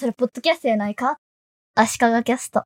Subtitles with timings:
[0.00, 1.18] それ、ポッドキャストやないか？
[1.74, 2.64] 足利キャスト。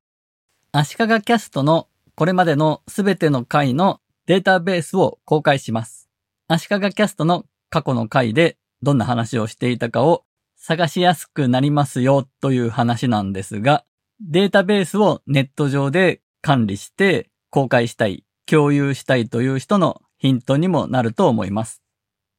[0.71, 6.09] 足利キャストのこれまでのすべての回のデータベースを公開します。
[6.47, 10.23] 足利キャストの過去の回でどんな話をしていたかを
[10.55, 13.85] 探しやすくなりますよという話なんですが、
[14.21, 21.83] データベースをネット上で管理して公開したい、共有したいという人のヒントにもなると思います。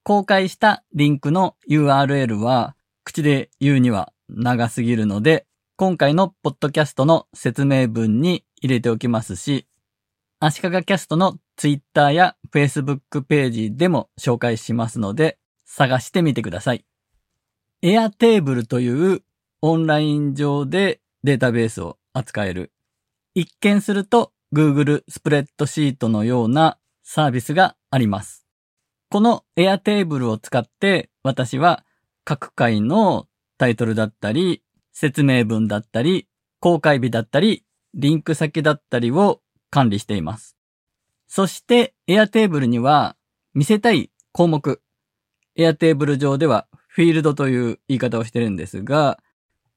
[0.03, 5.45] 公開したリンクの URL は口で言うには長すぎるので、
[5.77, 9.67] 今回のポッドキャストの説明文に入れておきますし、
[10.39, 16.85] 足利キャストの Twitter や Facebook ページでも紹介しますので、探してみてください。
[17.83, 19.23] Airtable という
[19.61, 22.71] オンライン上でデータベースを扱える。
[23.33, 28.45] 一見すると Google スプレッドシートのようなサービスがあります。
[29.09, 31.83] この Airtable を使って私は
[32.23, 33.27] 各回の
[33.57, 36.27] タイトルだったり、説明文だったり、
[36.59, 40.57] 公開日だったり、リンク先だったりを管理しています。
[41.27, 43.15] そして、Airtable には
[43.53, 44.81] 見せたい項目。
[45.57, 49.19] Airtable 上ではフィールドという言い方をしてるんですが、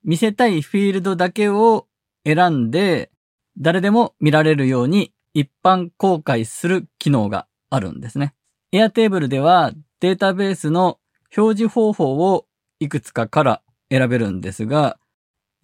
[0.05, 1.87] 見せたいフィールドだけを
[2.25, 3.11] 選んで、
[3.59, 8.35] 誰でも見られるように一般公開する機能があるんですね。
[8.73, 10.99] Airtable ではデータベースの
[11.37, 12.47] 表示方法を
[12.81, 14.99] いくつかから選べるんですが、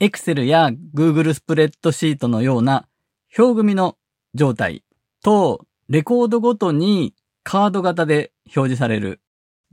[0.01, 2.89] Excel や Google スプレッドシートのような
[3.37, 3.97] 表組の
[4.35, 4.85] 状態
[5.23, 9.21] と、レコードごとにカード型で表示される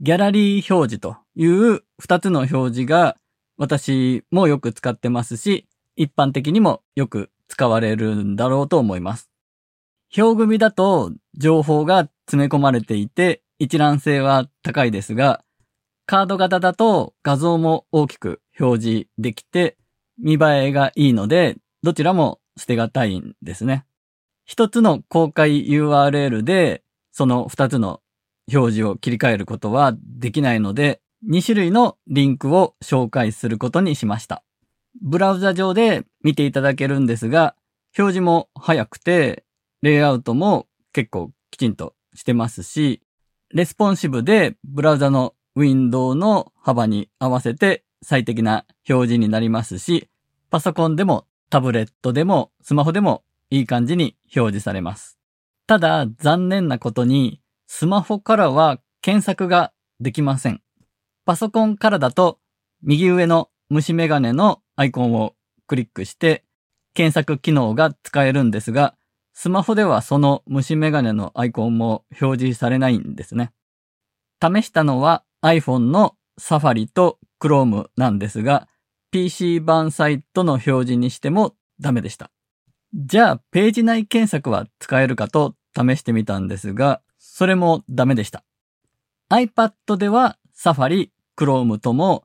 [0.00, 3.16] ギャラリー表示という二つの表示が
[3.56, 9.30] 私もよく使ってますし、一般的にもよく使われるんだろうと思います。
[10.16, 15.44] 表組だと情報が詰め込まれていて一覧性は高いですが、
[16.12, 19.78] カード型だと画像も大きく表示できて
[20.18, 23.86] 見栄えがいいので、どちらも捨てがたいんですね。
[24.44, 28.02] 一つの公開 URL でその二つの
[28.52, 34.44] 表示を切り替えることはできないので、2種類のリンクを紹介することにしました。
[35.00, 37.54] ブラウザ上で見ていただけるんですが、
[37.96, 39.44] 表示も早くて、
[39.80, 43.00] レイアウトも結構きちんとしてますし、
[43.48, 50.08] レスポンシブでブラウザのウィンドウの幅に合わせて最適な表示になりますし、
[50.50, 55.18] パソコンでもタブレットでもスマホでもいい感じに表示されます。
[55.66, 60.62] ただ残念なことにスマホからは検索ができません。
[61.24, 62.38] パソコンからだと
[62.82, 65.34] 右上の虫眼鏡のアイコンを
[65.66, 66.44] クリックして
[66.94, 68.94] 検索機能が使えるんですが、
[69.34, 73.52] スマホではその虫眼鏡のアイコンも表示されないんですね。
[74.42, 78.68] 試したのは iPhone の Safari と Chrome なんですが、
[79.10, 82.30] PC 版サイトの表示にしてもダメでした。
[82.94, 88.44] じゃあ、ページ内検索は使えるかと試してみたんですが、それもダメでした。
[89.30, 92.24] iPad では Safari、Chrome とも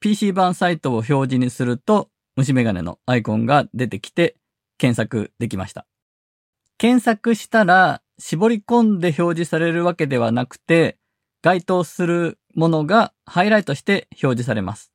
[0.00, 4.36] PC 版サイトを表示にすると虫眼鏡のアイコンが出てきて
[4.78, 5.86] 検索できました。
[6.78, 10.98] 検索したら絞り込んで表示されるわけではなくて
[11.42, 14.92] 該当するものがハイライトして表示されます。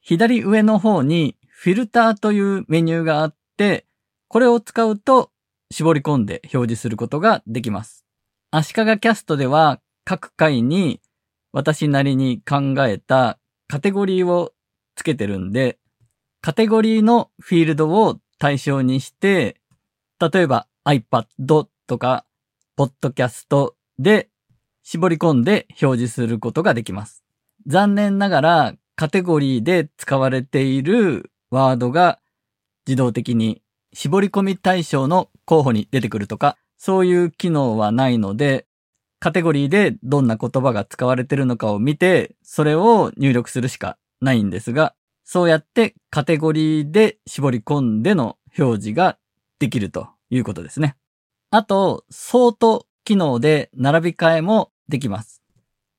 [0.00, 3.86] 左上の方にフィルターというメニューがあって
[4.28, 5.30] これを使うと
[5.70, 8.04] 絞り込んで表示することができます。
[8.50, 11.00] 足利キャストでは各回に
[11.52, 14.52] 私なりに考えたカテゴリーを
[14.94, 15.78] つけてるんで、
[16.40, 19.56] カテゴリーのフィールドを対象にして、
[20.20, 21.26] 例えば iPad
[21.86, 22.24] とか
[22.78, 24.28] Podcast で
[24.88, 27.24] 絞り込んで表示することができます。
[27.66, 32.20] 残念ながらカテゴリーで使われているワードが
[32.86, 38.68] 自動的に絞り込み対象の候補に出てくるとか、そういう機能はないので、
[39.18, 49.18] カテゴリーでどんな言葉が使われてるのかを見て、それを入力するしかないんですが、そうやってカテゴリーで絞り込んでの表示が
[49.58, 50.94] できるということですね。
[51.50, 55.42] あと、ソート機能で並び替えもできます。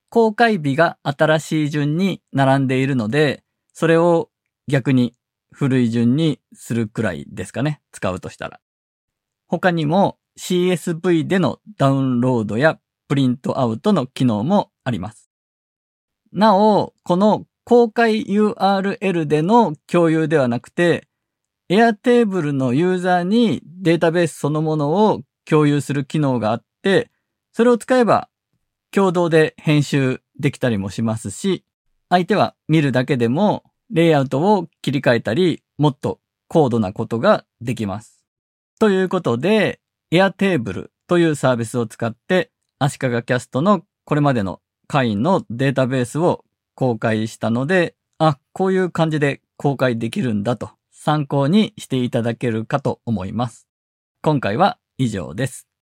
[0.10, 3.44] 公開日が新しい順に並んでいるので、
[3.74, 4.30] それを
[4.68, 5.16] 逆に
[5.52, 7.82] 古い順にするくらいですかね。
[7.92, 8.60] 使うとしたら。
[9.48, 15.30] 他にも CSV でのダウンロードやプリントアウトの機能もあります。
[16.32, 21.08] なお、この公開 URL での共有ではなくて、
[21.70, 27.10] Airtable のユーザーにデータベースそのものを共有する機能があって、
[27.52, 28.30] それを使えば
[28.92, 31.64] 共同で編集できたりもしますし、
[32.10, 38.26] 相手は見るだけでもレイアウトを切り替えたり、もっと高度なことができます。
[38.80, 39.80] ということで、
[40.12, 46.46] Airtable というサービスを使って、足利キャストのこれまでの会員のデータベースを
[46.76, 53.68] 公開したので、あ、こういう感じで公開できるんだと参考にしていただけるかと思います。
[54.22, 55.68] 今回は以上です。